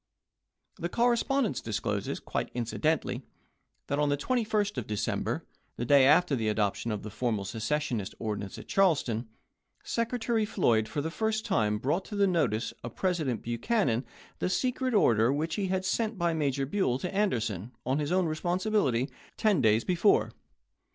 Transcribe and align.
The 0.79 0.89
correspondence 0.89 1.61
discloses, 1.61 2.19
quite 2.19 2.49
incidentally, 2.55 3.21
that 3.85 3.99
on 3.99 4.09
the 4.09 4.17
21st 4.17 4.79
of 4.79 4.87
December, 4.87 5.45
the 5.75 5.85
day 5.85 6.05
after 6.07 6.35
the 6.35 6.47
i860. 6.47 6.51
adoption 6.51 6.91
of 6.91 7.03
the 7.03 7.11
formal" 7.11 7.45
Secession 7.45 8.03
Ordinance" 8.17 8.57
at 8.57 8.67
Charleston, 8.67 9.27
Secretary 9.83 10.43
Floyd 10.43 10.87
for 10.87 11.01
the 11.01 11.11
first 11.11 11.45
time 11.45 11.77
brought 11.77 12.03
to 12.05 12.15
the 12.15 12.25
notice 12.25 12.71
of 12.83 12.95
President 12.95 13.43
Buchanan 13.43 14.03
the 14.39 14.47
5^nm?fc 14.47 14.51
secret 14.59 14.93
order 14.95 15.31
which 15.31 15.53
he 15.53 15.67
had 15.67 15.85
sent 15.85 16.17
by 16.17 16.33
Major 16.33 16.65
Buell 16.65 16.97
^Xiseo. 16.97 17.01
to 17.01 17.15
Anderson, 17.15 17.71
on 17.85 17.99
his 17.99 18.11
own 18.11 18.25
responsibility, 18.25 19.07
ten 19.37 19.61
days 19.61 19.83
wi.,^. 19.83 19.85
u?1, 19.85 19.87
before. 19.87 20.31